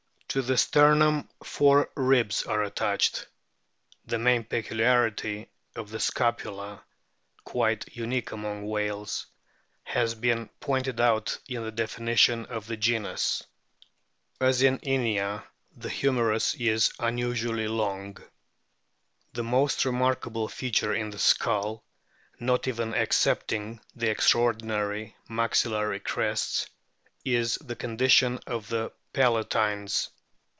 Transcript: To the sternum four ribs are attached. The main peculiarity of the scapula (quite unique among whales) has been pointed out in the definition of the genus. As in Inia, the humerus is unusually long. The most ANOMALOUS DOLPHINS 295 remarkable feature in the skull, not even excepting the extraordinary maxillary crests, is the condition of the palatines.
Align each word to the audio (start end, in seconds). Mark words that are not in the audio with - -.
To 0.33 0.41
the 0.41 0.55
sternum 0.55 1.27
four 1.43 1.89
ribs 1.93 2.43
are 2.43 2.63
attached. 2.63 3.27
The 4.05 4.17
main 4.17 4.45
peculiarity 4.45 5.49
of 5.75 5.89
the 5.89 5.99
scapula 5.99 6.85
(quite 7.43 7.83
unique 7.97 8.31
among 8.31 8.65
whales) 8.65 9.25
has 9.83 10.15
been 10.15 10.47
pointed 10.61 11.01
out 11.01 11.37
in 11.49 11.65
the 11.65 11.71
definition 11.73 12.45
of 12.45 12.65
the 12.67 12.77
genus. 12.77 13.43
As 14.39 14.61
in 14.61 14.79
Inia, 14.79 15.43
the 15.75 15.89
humerus 15.89 16.55
is 16.55 16.93
unusually 16.97 17.67
long. 17.67 18.15
The 19.33 19.43
most 19.43 19.83
ANOMALOUS 19.83 19.83
DOLPHINS 19.83 19.83
295 19.83 19.85
remarkable 19.93 20.47
feature 20.47 20.93
in 20.93 21.09
the 21.09 21.19
skull, 21.19 21.83
not 22.39 22.69
even 22.69 22.93
excepting 22.93 23.81
the 23.97 24.09
extraordinary 24.09 25.17
maxillary 25.27 25.99
crests, 25.99 26.69
is 27.25 27.55
the 27.55 27.75
condition 27.75 28.39
of 28.47 28.69
the 28.69 28.93
palatines. 29.13 30.07